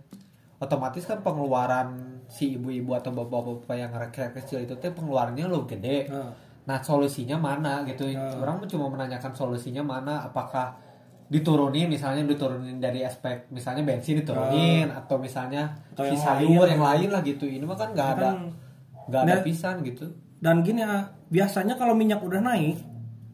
otomatis 0.57 1.03
kan 1.03 1.21
pengeluaran 1.21 1.93
si 2.25 2.55
ibu-ibu 2.55 2.95
atau 2.95 3.11
bapak-bapak 3.11 3.75
yang 3.75 3.91
rakyat 3.91 4.31
kecil 4.33 4.63
itu 4.63 4.73
teh 4.79 4.89
pengeluarannya 4.89 5.45
lo 5.45 5.65
gede 5.65 6.07
Nah, 6.09 6.31
Nah 6.63 6.79
solusinya 6.79 7.35
mana 7.35 7.83
gitu? 7.83 8.07
Orang 8.39 8.63
cuma 8.71 8.87
menanyakan 8.87 9.35
solusinya 9.35 9.83
mana? 9.83 10.23
Apakah 10.23 10.71
diturunin 11.27 11.91
misalnya 11.91 12.23
diturunin 12.23 12.79
dari 12.79 13.03
aspek 13.03 13.51
misalnya 13.51 13.83
bensin 13.83 14.23
diturunin 14.23 14.87
atau 14.87 15.19
misalnya 15.19 15.75
Atau 15.91 16.07
si 16.07 16.15
yang 16.15 16.23
sayur 16.23 16.63
lain. 16.63 16.71
yang 16.79 16.83
lain 16.87 17.09
lah 17.11 17.19
gitu. 17.19 17.43
Ini 17.43 17.67
mah 17.67 17.75
kan 17.75 17.91
nggak 17.91 18.09
ada 18.15 18.23
kan 18.23 18.37
nggak 19.11 19.21
ada 19.27 19.33
Nah, 19.35 19.43
pisan 19.43 19.75
gitu. 19.83 20.07
Dan 20.43 20.59
gini 20.59 20.83
ya 20.83 20.99
biasanya 21.29 21.73
kalau 21.73 21.95
minyak 21.95 22.19
udah 22.19 22.39
naik 22.39 22.75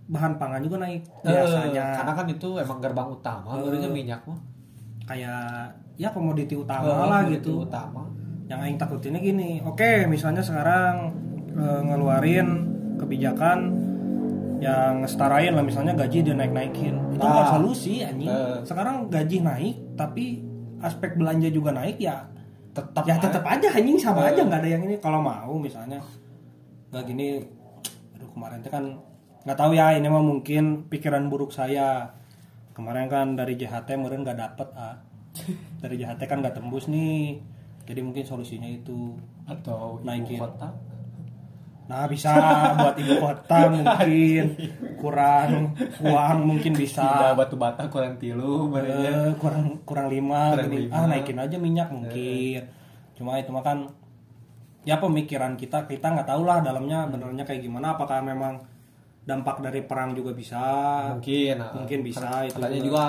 bahan 0.08 0.38
pangan 0.38 0.62
juga 0.62 0.78
naik 0.80 1.02
biasanya 1.22 1.86
Eh, 1.88 1.98
karena 1.98 2.14
kan 2.14 2.28
itu 2.28 2.50
emang 2.56 2.78
gerbang 2.80 3.10
utama 3.10 3.50
barunya 3.56 3.90
minyak 3.90 4.22
mah. 4.24 4.38
kayak 5.04 5.74
ya 5.96 6.10
komoditi 6.10 6.54
utama 6.54 6.86
Eh, 6.86 7.08
lah 7.08 7.22
itu 7.24 7.34
gitu 7.36 7.52
utama. 7.64 8.06
yang 8.46 8.60
aing 8.60 8.78
takutinnya 8.78 9.18
gini 9.20 9.58
oke 9.60 10.06
misalnya 10.06 10.40
sekarang 10.40 11.10
eh, 11.52 11.82
ngeluarin 11.84 12.48
kebijakan 12.96 13.60
yang 14.60 15.02
setarain 15.04 15.50
lah 15.50 15.62
misalnya 15.62 15.96
gaji 15.96 16.20
dia 16.22 16.36
naik 16.36 16.52
naikin 16.52 16.94
itu 17.10 17.20
Ah. 17.20 17.32
nggak 17.32 17.50
solusi 17.54 17.94
anjing 18.02 18.28
Eh. 18.28 18.60
sekarang 18.64 19.08
gaji 19.08 19.38
naik 19.40 19.76
tapi 19.96 20.46
aspek 20.80 21.16
belanja 21.16 21.50
juga 21.50 21.72
naik 21.72 21.98
ya 21.98 22.22
Tetap 22.70 23.02
ya 23.04 23.18
tetap 23.18 23.42
aja 23.44 23.66
anjing 23.72 23.98
sama 23.98 24.24
Eh. 24.24 24.32
aja 24.32 24.42
nggak 24.42 24.60
ada 24.60 24.70
yang 24.70 24.84
ini 24.84 24.96
kalau 24.98 25.20
mau 25.20 25.58
misalnya 25.58 25.98
nggak 26.90 27.04
gini 27.06 27.28
aduh 28.14 28.30
kemarin 28.30 28.60
itu 28.60 28.70
kan 28.70 28.86
nggak 29.40 29.58
tahu 29.58 29.72
ya 29.72 29.94
ini 29.94 30.08
mah 30.08 30.22
mungkin 30.22 30.64
pikiran 30.86 31.28
buruk 31.28 31.50
saya 31.50 32.12
kemarin 32.74 33.08
kan 33.08 33.28
dari 33.34 33.56
JHT 33.56 33.96
meren 33.96 34.22
nggak 34.22 34.40
dapet 34.40 34.68
ah 34.74 35.00
dari 35.80 35.96
JHT 35.96 36.22
kan 36.24 36.40
nggak 36.40 36.56
tembus 36.56 36.88
nih 36.88 37.40
jadi 37.86 38.02
mungkin 38.02 38.22
solusinya 38.22 38.68
itu 38.68 39.18
atau 39.46 39.98
ibu 39.98 40.06
Naikin. 40.06 40.38
kota. 40.38 40.70
nah 41.86 42.06
bisa 42.06 42.30
buat 42.76 42.94
ibu 42.96 43.18
kota 43.18 43.58
mungkin 43.74 44.46
kurang 44.96 45.74
uang 45.98 46.38
mungkin 46.44 46.72
Tidak 46.72 46.86
bisa 46.86 47.34
batu 47.34 47.58
bata 47.58 47.90
kurang 47.90 48.18
tilu. 48.18 48.70
Eh, 48.78 49.34
kurang 49.38 49.82
kurang 49.84 50.06
lima 50.08 50.54
Kurang 50.54 50.70
gini. 50.70 50.86
lima. 50.86 50.94
ah 50.94 51.06
naikin 51.06 51.38
aja 51.38 51.58
minyak 51.58 51.90
mungkin 51.90 52.62
cuma 53.16 53.36
itu 53.36 53.50
mah 53.50 53.62
kan 53.62 53.90
ya 54.82 54.96
pemikiran 54.98 55.54
kita 55.54 55.84
kita 55.86 56.08
nggak 56.10 56.28
tahu 56.28 56.44
lah 56.44 56.60
dalamnya 56.60 57.06
benernya 57.06 57.44
kayak 57.44 57.62
gimana 57.62 57.94
apakah 57.94 58.20
memang 58.20 58.58
dampak 59.22 59.62
dari 59.62 59.84
perang 59.84 60.12
juga 60.12 60.34
bisa 60.34 60.62
Mungkin, 61.14 61.56
nah, 61.56 61.70
mungkin 61.76 62.00
bisa 62.02 62.44
itu 62.44 62.56
katanya 62.56 62.82
juga 62.82 63.04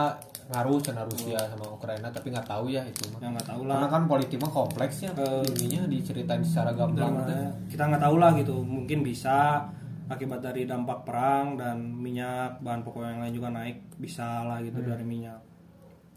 ngaruh 0.50 0.78
cina 0.78 1.02
Rusia 1.02 1.40
sama 1.46 1.66
Ukraina 1.70 2.10
tapi 2.10 2.28
nggak 2.28 2.44
tahu 2.44 2.64
ya 2.68 2.82
itu 2.82 3.06
mah. 3.08 3.18
ya 3.18 3.28
nggak 3.30 3.48
tahu 3.48 3.60
Karena 3.62 3.78
lah 3.78 3.88
kan 3.88 4.02
politik 4.04 4.36
mah 4.36 4.52
kompleks 4.52 4.96
ya. 5.00 5.10
Eh. 5.14 5.46
Ininya 5.56 5.86
diceritain 5.86 6.42
secara 6.42 6.74
gamblang. 6.74 7.22
teh. 7.22 7.32
Nah, 7.32 7.54
kita 7.66 7.82
nggak 7.86 8.02
tahu 8.02 8.16
lah 8.18 8.30
gitu 8.34 8.56
mungkin 8.60 8.98
bisa 9.00 9.62
akibat 10.10 10.42
dari 10.42 10.66
dampak 10.66 11.06
perang 11.06 11.54
dan 11.54 11.78
minyak 11.78 12.58
bahan 12.58 12.82
pokok 12.82 13.06
yang 13.06 13.22
lain 13.22 13.30
juga 13.32 13.48
naik 13.48 13.78
bisa 13.96 14.42
lah 14.42 14.58
gitu 14.58 14.76
Hmm. 14.76 14.90
dari 14.90 15.06
minyak 15.06 15.38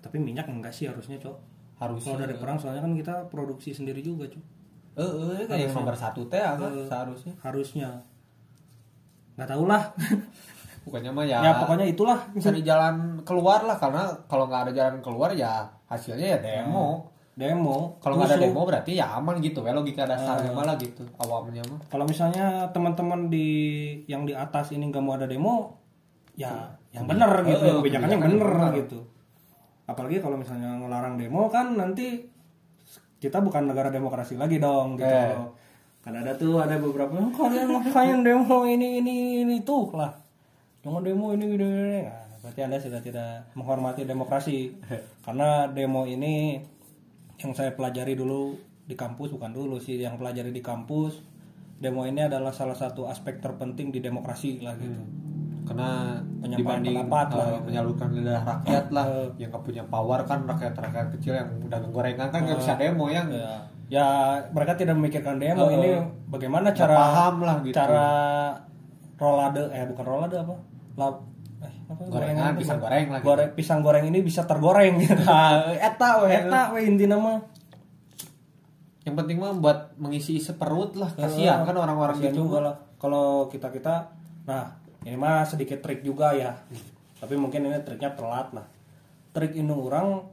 tapi 0.02 0.18
minyak 0.18 0.50
enggak 0.50 0.74
sih 0.74 0.90
harusnya 0.90 1.16
cok 1.16 1.38
Harusnya. 1.78 2.12
kalau 2.12 2.20
dari 2.20 2.36
perang 2.36 2.58
soalnya 2.58 2.82
kan 2.82 2.92
kita 2.92 3.30
produksi 3.30 3.70
sendiri 3.70 4.02
juga 4.02 4.26
cok 4.26 4.44
Eh, 4.94 5.02
eh, 5.02 5.46
kayak 5.46 5.74
nomor 5.74 5.94
satu 5.94 6.22
teh 6.28 6.38
apa 6.38 6.70
Eh. 6.70 6.86
seharusnya. 6.86 7.34
harusnya 7.42 7.90
nggak 9.34 9.50
tahu 9.50 9.66
lah 9.66 9.84
Bukannya 10.84 11.16
mah 11.16 11.24
ya, 11.24 11.40
ya 11.40 11.52
pokoknya 11.58 11.88
itulah 11.88 12.20
cari 12.36 12.60
jalan 12.60 13.16
keluar 13.24 13.64
lah 13.64 13.80
karena 13.80 14.04
kalau 14.28 14.46
nggak 14.46 14.68
ada 14.68 14.72
jalan 14.76 15.00
keluar 15.00 15.32
ya 15.32 15.64
hasilnya 15.88 16.36
ya 16.36 16.40
demo. 16.44 17.08
demo 17.34 17.96
Kalau 17.98 18.20
nggak 18.20 18.36
ada 18.36 18.44
demo 18.44 18.62
berarti 18.62 18.92
ya 18.94 19.16
aman 19.16 19.40
gitu 19.40 19.64
ya 19.64 19.72
logika 19.72 20.04
dasarnya 20.04 20.52
malah 20.52 20.76
gitu 20.76 21.08
awamnya 21.18 21.64
mah. 21.66 21.80
kalau 21.88 22.04
misalnya 22.04 22.68
teman-teman 22.70 23.32
di 23.32 23.48
yang 24.06 24.28
di 24.28 24.36
atas 24.36 24.70
ini 24.70 24.92
nggak 24.92 25.00
mau 25.00 25.16
ada 25.16 25.24
demo 25.26 25.80
ya 26.36 26.52
yang 26.92 27.08
bener 27.08 27.32
gitu 27.42 27.64
yang 27.64 27.80
kebijakannya 27.80 28.18
bener. 28.20 28.52
gitu 28.84 29.00
apalagi 29.88 30.20
kalau 30.20 30.36
misalnya 30.36 30.78
ngelarang 30.78 31.16
demo 31.16 31.48
kan 31.48 31.74
nanti 31.74 32.28
kita 33.24 33.40
bukan 33.40 33.72
negara 33.72 33.88
demokrasi 33.88 34.36
lagi 34.36 34.60
dong 34.60 35.00
gitu 35.00 35.08
Eh. 35.08 35.32
kan 36.04 36.12
ada 36.14 36.36
tuh 36.36 36.60
ada 36.60 36.76
beberapa 36.76 37.16
"Oh, 37.16 37.32
kalian 37.32 37.72
ngapain 37.72 38.20
demo 38.20 38.68
ini 38.68 39.00
ini 39.00 39.16
ini 39.40 39.64
tuh 39.64 39.96
lah. 39.96 40.12
Jangan 40.84 41.00
demo 41.00 41.32
ini 41.32 41.48
ini, 41.48 41.64
ini. 41.64 42.00
Nah, 42.04 42.20
berarti 42.44 42.60
anda 42.60 42.76
sudah 42.76 43.00
tidak 43.00 43.48
menghormati 43.56 44.04
demokrasi. 44.04 44.76
Karena 45.24 45.64
demo 45.66 46.04
ini 46.04 46.60
yang 47.40 47.56
saya 47.56 47.72
pelajari 47.72 48.14
dulu 48.14 48.52
di 48.84 48.94
kampus 48.94 49.32
bukan 49.32 49.56
dulu 49.56 49.80
sih 49.80 49.96
yang 49.96 50.20
pelajari 50.20 50.52
di 50.52 50.60
kampus 50.60 51.24
demo 51.74 52.04
ini 52.04 52.20
adalah 52.22 52.52
salah 52.52 52.76
satu 52.76 53.08
aspek 53.08 53.40
terpenting 53.40 53.88
di 53.90 54.00
demokrasi 54.00 54.60
lah 54.60 54.76
gitu 54.76 55.00
Karena 55.64 56.20
dibanding 56.44 56.92
pendapat 57.00 57.28
lah 57.32 57.48
eh, 57.50 57.62
menyalurkan 57.64 58.08
lidah 58.12 58.42
rakyat 58.42 58.86
lah 58.90 59.06
Eh. 59.06 59.28
yang 59.38 59.50
nggak 59.50 59.64
punya 59.64 59.84
power 59.84 60.20
kan 60.22 60.44
rakyat 60.44 60.74
rakyat 60.74 61.08
kecil 61.14 61.34
yang 61.34 61.50
udah 61.60 61.80
gorengan 61.88 62.28
kan 62.28 62.40
nggak 62.42 62.60
bisa 62.60 62.76
demo 62.76 63.08
yang 63.08 63.28
ya, 63.28 63.64
ya 63.90 64.08
mereka 64.50 64.76
tidak 64.76 64.94
memikirkan 64.94 65.36
demo 65.36 65.66
Eh, 65.66 65.74
ini 65.74 65.90
bagaimana 66.28 66.72
cara 66.72 66.94
paham 66.94 67.36
lah 67.42 67.58
gitu. 67.62 67.74
cara 67.74 68.08
rolade 69.16 69.64
eh 69.70 69.88
bukan 69.88 70.04
rolade 70.04 70.36
apa 70.38 70.56
Lap, 70.94 71.16
eh, 71.60 71.74
apa 71.88 72.02
Gorengan, 72.06 72.54
pisang 72.54 72.78
goreng 72.78 73.08
lah 73.08 73.18
gitu. 73.18 73.26
Gore- 73.26 73.52
pisang 73.54 73.80
goreng 73.82 74.06
ini 74.06 74.20
bisa 74.20 74.42
tergoreng 74.44 74.94
gitu 75.00 75.24
eta 75.74 76.10
weh. 76.22 76.32
eta 76.38 76.62
we 76.70 76.80
intinya 76.84 77.16
mah 77.16 77.40
Yang 79.02 79.16
penting 79.18 79.38
mah 79.38 79.52
buat 79.54 79.80
mengisi 79.98 80.38
seperut 80.38 80.96
lah 80.96 81.08
kasihan 81.10 81.64
kan 81.64 81.74
orang-orang 81.74 82.20
gitu. 82.20 82.46
juga 82.46 82.58
lah 82.62 82.76
kalau 82.96 83.48
kita 83.48 83.68
kita 83.68 84.12
nah 84.44 84.83
ini 85.04 85.16
mah 85.20 85.44
sedikit 85.44 85.80
trik 85.84 86.04
juga 86.04 86.32
ya. 86.36 86.56
Tapi 87.20 87.36
mungkin 87.40 87.68
ini 87.68 87.80
triknya 87.84 88.16
telat 88.16 88.52
lah. 88.56 88.68
Trik 89.32 89.56
indung 89.56 89.88
orang 89.88 90.24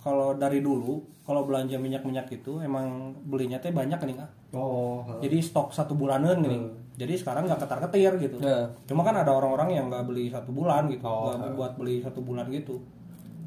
kalau 0.00 0.34
dari 0.34 0.64
dulu 0.64 1.02
kalau 1.22 1.46
belanja 1.46 1.78
minyak 1.78 2.02
minyak 2.02 2.26
itu 2.32 2.58
emang 2.58 3.14
belinya 3.22 3.60
teh 3.62 3.70
banyak 3.70 4.00
nih 4.02 4.16
kak. 4.18 4.30
Oh 4.56 5.06
jadi 5.22 5.38
stok 5.38 5.70
satu 5.70 5.94
bulanan 5.94 6.42
nih. 6.42 6.60
Jadi 7.00 7.14
sekarang 7.16 7.46
nggak 7.48 7.60
ketar 7.64 7.80
ketir 7.88 8.12
gitu. 8.20 8.36
Ya. 8.44 8.68
cuma 8.84 9.00
kan 9.06 9.16
ada 9.16 9.32
orang-orang 9.32 9.72
yang 9.72 9.86
nggak 9.88 10.04
beli 10.04 10.28
satu 10.28 10.52
bulan 10.52 10.90
gitu. 10.90 11.06
Oh, 11.06 11.32
nggak 11.32 11.54
buat 11.56 11.72
beli 11.78 12.02
satu 12.02 12.20
bulan 12.20 12.50
gitu. 12.50 12.82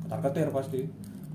Ketar 0.07 0.19
ketir 0.31 0.47
pasti. 0.49 0.81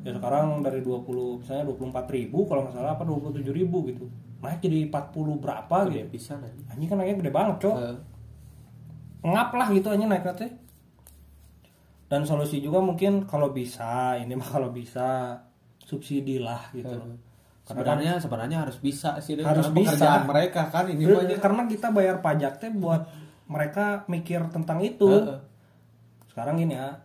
Ya 0.07 0.15
sekarang 0.15 0.63
dari 0.63 0.81
20 0.81 1.43
misalnya 1.43 1.69
24 1.69 2.07
ribu 2.15 2.47
kalau 2.47 2.65
nggak 2.65 2.75
salah 2.75 2.97
apa 2.97 3.05
27 3.05 3.45
ribu 3.51 3.85
gitu. 3.87 4.07
Naik 4.39 4.63
jadi 4.63 4.89
40 4.89 5.43
berapa 5.43 5.77
ya 5.91 6.07
gitu. 6.07 6.15
bisa 6.15 6.39
nanti 6.39 6.63
anjing 6.71 6.89
kan 6.89 6.97
naiknya 7.03 7.17
gede 7.23 7.33
banget 7.35 7.57
cok. 7.67 7.77
Eh, 7.77 7.97
ngap 9.33 9.51
lah 9.55 9.69
gitu 9.71 9.89
aja 9.93 10.05
naik 10.05 10.25
teh 10.37 10.51
dan 12.09 12.25
solusi 12.25 12.65
juga 12.65 12.81
mungkin 12.81 13.29
kalau 13.29 13.53
bisa 13.53 14.17
ini 14.17 14.33
mah 14.33 14.49
kalau 14.49 14.73
bisa 14.73 15.37
subsidi 15.85 16.41
lah 16.41 16.73
gitu 16.73 16.89
loh. 16.89 17.17
sebenarnya 17.69 18.17
sebenarnya 18.17 18.65
harus 18.65 18.81
bisa 18.81 19.21
sih 19.21 19.37
Harus 19.41 19.69
bisa. 19.73 20.25
mereka 20.25 20.73
kan 20.73 20.89
ini 20.89 21.05
banyak 21.05 21.37
karena 21.37 21.69
kita 21.69 21.93
bayar 21.93 22.25
pajak 22.25 22.57
teh 22.61 22.73
buat 22.73 23.05
mereka 23.49 24.09
mikir 24.09 24.49
tentang 24.49 24.81
itu 24.81 25.05
Heeh. 25.09 25.41
sekarang 26.33 26.57
gini 26.61 26.81
ya 26.81 26.97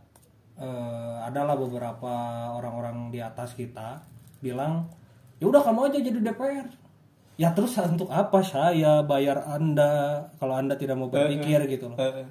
eh, 0.56 1.16
adalah 1.24 1.60
beberapa 1.60 2.14
orang-orang 2.56 3.12
di 3.12 3.20
atas 3.20 3.56
kita 3.60 4.04
bilang 4.40 4.88
ya 5.40 5.52
udah 5.52 5.60
kamu 5.64 5.92
aja 5.92 6.00
jadi 6.00 6.20
DPR 6.20 6.68
ya 7.34 7.50
terus 7.52 7.74
untuk 7.78 8.10
apa 8.10 8.40
saya 8.42 9.02
bayar 9.02 9.42
anda 9.48 10.22
kalau 10.38 10.54
anda 10.54 10.78
tidak 10.78 10.96
mau 10.96 11.10
berpikir 11.10 11.66
gitu 11.68 11.90
loh 11.90 11.98
Eh, 11.98 12.26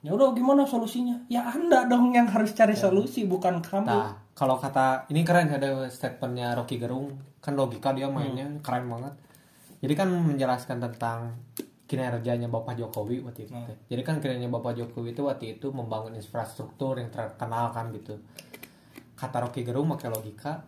ya 0.00 0.12
udah 0.12 0.32
gimana 0.32 0.64
solusinya 0.64 1.24
ya 1.26 1.44
anda 1.44 1.84
dong 1.84 2.12
yang 2.12 2.28
harus 2.28 2.52
cari 2.52 2.72
solusi 2.72 3.24
bukan 3.24 3.60
kamu 3.60 3.88
Nah, 3.88 4.12
kalau 4.32 4.56
kata 4.56 5.08
ini 5.08 5.20
keren 5.20 5.48
ada 5.48 5.84
statementnya 5.86 6.56
Rocky 6.56 6.76
Gerung, 6.76 7.12
kan 7.38 7.52
logika 7.52 7.92
dia 7.92 8.08
mainnya 8.08 8.48
Hmm. 8.48 8.60
keren 8.60 8.88
banget. 8.88 9.12
Jadi 9.80 9.92
kan 9.92 10.08
menjelaskan 10.08 10.80
tentang 10.80 11.36
kinerjanya 11.84 12.48
Bapak 12.48 12.76
Jokowi 12.76 13.20
waktu 13.20 13.44
itu. 13.44 13.52
Hmm. 13.52 13.68
Jadi 13.88 14.00
kan 14.00 14.16
kinerjanya 14.16 14.48
Bapak 14.48 14.72
Jokowi 14.74 15.12
itu 15.12 15.24
waktu 15.24 15.56
itu 15.56 15.68
membangun 15.68 16.16
infrastruktur 16.16 16.96
yang 16.96 17.08
terkenal 17.08 17.68
kan 17.68 17.92
gitu. 17.92 18.16
Kata 19.12 19.44
Rocky 19.44 19.60
Gerung 19.60 19.92
pakai 19.92 20.08
logika, 20.08 20.64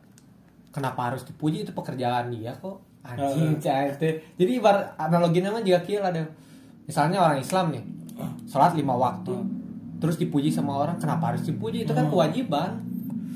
kenapa 0.68 1.08
harus 1.08 1.24
dipuji 1.24 1.64
itu 1.64 1.72
pekerjaan 1.72 2.28
dia 2.28 2.52
kok? 2.52 2.91
Anjing, 3.02 3.58
cah, 3.58 3.90
itu. 3.90 4.22
Jadi 4.38 4.50
ibarat 4.62 4.94
analoginya 4.94 5.50
mah 5.50 5.62
juga 5.66 5.82
kira 5.82 6.14
ada. 6.14 6.22
Misalnya 6.86 7.18
orang 7.18 7.42
Islam 7.42 7.74
nih, 7.74 7.82
sholat 8.46 8.78
lima 8.78 8.94
waktu, 8.94 9.34
terus 9.98 10.18
dipuji 10.18 10.54
sama 10.54 10.78
orang, 10.86 10.98
kenapa 11.02 11.34
harus 11.34 11.42
dipuji? 11.42 11.82
Itu 11.82 11.94
kan 11.94 12.06
kewajiban. 12.06 12.78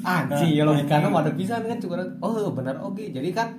Anjing, 0.07 0.55
ya 0.55 0.63
logikanya 0.63 1.11
ada 1.11 1.35
bisa 1.35 1.59
kan 1.59 1.79
juga. 1.83 2.07
Oh 2.23 2.55
benar 2.55 2.79
oke. 2.79 3.11
Jadi 3.11 3.35
kan, 3.35 3.59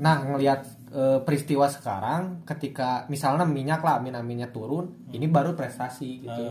nah 0.00 0.24
ngelihat 0.24 0.64
eh, 0.96 1.20
peristiwa 1.20 1.68
sekarang, 1.68 2.40
ketika 2.48 3.04
misalnya 3.12 3.44
minyak 3.44 3.84
lah, 3.84 4.00
amin 4.00 4.16
aminnya 4.16 4.48
turun, 4.48 4.88
ini 5.12 5.28
baru 5.28 5.52
prestasi 5.52 6.24
gitu. 6.24 6.44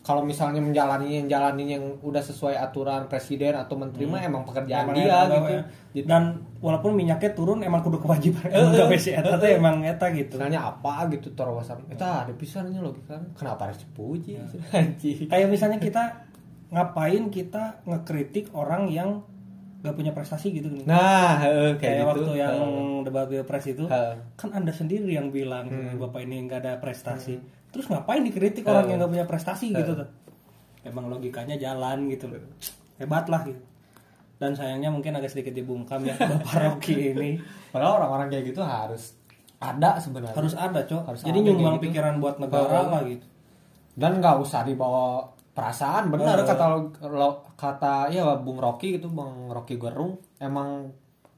Kalau 0.00 0.22
misalnya 0.22 0.58
menjalani 0.58 1.12
yang 1.14 1.28
jalanin 1.28 1.68
yang 1.70 1.84
udah 2.00 2.20
sesuai 2.20 2.56
aturan 2.56 3.04
presiden 3.04 3.52
atau 3.52 3.76
menteri 3.76 4.04
mah 4.04 4.18
emang 4.18 4.42
pekerjaan 4.42 4.88
Emang 4.88 4.96
dia 4.96 5.04
eta 5.04 5.20
gitu. 5.28 5.52
we. 5.92 6.00
dan 6.02 6.22
walaupun 6.56 6.92
minyaknya 6.94 7.30
turun 7.30 7.60
emang 7.60 7.80
kudu 7.80 7.98
kewajiban 7.98 8.48
emang 8.48 8.72
gawe 8.80 8.96
si 8.96 9.12
eta 9.12 9.36
teh 9.36 9.54
emang 9.54 9.82
eta 9.82 10.08
gitu 10.10 10.34
Misalnya 10.34 10.64
apa 10.66 11.04
gitu 11.10 11.28
terobosan. 11.30 11.84
Kita 11.86 12.24
ada 12.24 12.32
pisannya 12.32 12.78
logika. 12.78 13.20
Kenapa 13.34 13.68
harus 13.68 13.78
dipuji? 13.78 14.40
Anjing. 14.72 15.26
kayak 15.26 15.46
misalnya 15.46 15.76
kita 15.76 16.02
ngapain 16.68 17.28
kita 17.28 17.62
ngekritik 17.84 18.52
orang 18.52 18.88
yang 18.88 19.20
gak 19.80 19.92
punya 19.92 20.12
prestasi 20.12 20.52
gitu 20.52 20.68
nih 20.68 20.84
Nah, 20.84 21.40
heeh, 21.40 21.72
kayak, 21.74 21.80
kayak, 21.80 21.96
gitu. 21.98 22.08
waktu 22.20 22.32
yang 22.38 22.56
debat 23.02 23.26
pilpres 23.26 23.64
itu 23.66 23.84
Heeh. 23.84 24.12
kan 24.34 24.48
anda 24.50 24.70
sendiri 24.70 25.08
yang 25.10 25.28
bilang 25.28 25.68
bapak 25.96 26.20
ini 26.22 26.44
nggak 26.44 26.60
ada 26.60 26.72
prestasi 26.78 27.36
Hmm. 27.36 27.59
Terus 27.70 27.86
ngapain 27.86 28.20
dikritik 28.20 28.62
orang 28.64 28.86
yang 28.86 28.98
nggak 28.98 29.10
punya 29.10 29.26
prestasi 29.26 29.70
gitu 29.70 29.94
tuh 29.94 30.08
emang 30.82 31.06
logikanya 31.06 31.54
jalan 31.54 32.06
gitu 32.06 32.26
loh 32.26 32.40
hebat 32.96 33.26
lah 33.26 33.42
gitu 33.42 33.60
dan 34.36 34.52
sayangnya 34.52 34.88
mungkin 34.88 35.12
agak 35.12 35.28
sedikit 35.28 35.52
dibungkam 35.52 36.00
ya 36.00 36.14
bapak 36.14 36.54
Rocky 36.64 37.12
ini 37.12 37.36
Padahal 37.68 38.00
orang-orang 38.00 38.28
kayak 38.28 38.44
gitu 38.46 38.60
harus 38.60 39.14
ada 39.58 39.94
sebenarnya. 39.96 40.32
harus 40.34 40.56
ada 40.56 40.80
cok 40.80 41.02
Harus 41.04 41.20
jadi 41.20 41.38
ada 41.38 41.46
nyumbang 41.46 41.76
gitu. 41.76 41.84
pikiran 41.86 42.14
buat 42.16 42.36
negara 42.36 42.88
lah 42.88 43.04
gitu 43.04 43.26
Dan 43.92 44.16
nggak 44.16 44.40
usah 44.40 44.64
dibawa 44.64 45.20
perasaan. 45.52 46.08
Benar 46.08 46.40
Heeh. 46.40 46.48
kata 46.48 46.64
lo- 47.04 47.44
kata 47.52 48.08
ya 48.08 48.24
Bung 48.34 48.56
Rocky 48.56 48.96
itu 48.96 49.06
Bung 49.06 49.46
Rocky 49.46 49.76
Gerung 49.76 50.16
emang 50.36 50.88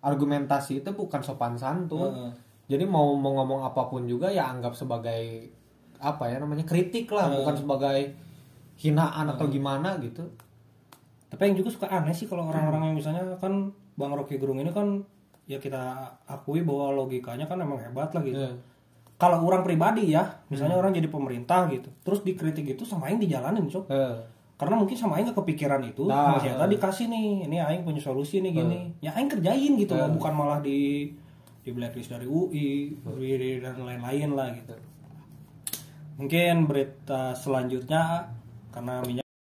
argumentasi 0.00 0.78
itu 0.78 0.90
bukan 0.92 1.20
sopan 1.20 1.54
santun. 1.54 2.08
Heeh. 2.08 2.32
Jadi 2.68 2.84
mau 2.86 3.12
mau 3.12 3.34
ngomong 3.36 3.66
apa 3.66 3.84
pun 3.84 4.06
juga 4.06 4.30
ya 4.30 4.46
anggap 4.46 4.72
sebagai 4.72 5.50
apa 6.02 6.26
ya 6.26 6.42
namanya 6.42 6.66
kritik 6.66 7.06
lah, 7.14 7.30
bukan 7.30 7.54
sebagai 7.54 7.98
hinaan 8.82 9.30
atau 9.30 9.46
gimana 9.46 9.94
gitu. 10.02 10.26
Tapi 11.30 11.48
yang 11.48 11.56
juga 11.62 11.70
suka 11.70 11.86
aneh 11.88 12.12
sih 12.12 12.26
kalau 12.26 12.50
orang-orang 12.50 12.92
yang 12.92 12.96
misalnya 12.98 13.22
kan 13.38 13.70
Bang 13.94 14.12
Rocky 14.12 14.36
Gerung 14.36 14.58
ini 14.60 14.74
kan 14.74 15.00
ya 15.46 15.56
kita 15.62 16.10
akui 16.28 16.60
bahwa 16.66 16.92
logikanya 16.92 17.46
kan 17.46 17.56
emang 17.62 17.78
hebat 17.80 18.10
lah 18.12 18.22
gitu. 18.26 18.36
Iya. 18.36 18.52
Kalau 19.16 19.38
orang 19.46 19.62
pribadi 19.62 20.10
ya, 20.10 20.26
misalnya 20.50 20.74
orang 20.74 20.90
jadi 20.90 21.06
pemerintah 21.06 21.70
gitu, 21.70 21.86
terus 22.02 22.26
dikritik 22.26 22.74
itu 22.74 22.82
sama 22.82 23.06
yang 23.06 23.22
dijalanin, 23.22 23.70
Cok. 23.70 23.86
Eh, 23.86 24.18
Karena 24.58 24.74
mungkin 24.74 24.98
sama 24.98 25.18
nggak 25.22 25.38
kepikiran 25.38 25.82
itu, 25.86 26.10
Nah, 26.10 26.34
nah, 26.34 26.42
si 26.42 26.50
Eta 26.50 26.66
dikasih 26.66 27.06
nih, 27.06 27.46
ini 27.46 27.56
aing 27.62 27.86
punya 27.86 28.02
solusi 28.02 28.42
nih 28.42 28.50
gini. 28.50 28.78
Ya 28.98 29.14
aing 29.14 29.30
kerjain 29.30 29.78
gitu 29.78 29.94
loh, 29.94 30.10
bukan 30.10 30.32
malah 30.34 30.58
di 30.58 31.06
di 31.62 31.70
blacklist 31.70 32.10
dari 32.10 32.26
UI, 32.26 32.98
UI 33.06 33.62
dan 33.62 33.78
lain-lain 33.78 34.34
lah 34.34 34.50
gitu. 34.58 34.74
Mungkin 36.22 36.70
berita 36.70 37.34
selanjutnya 37.34 38.30
karena 38.70 39.02
minyak 39.02 39.21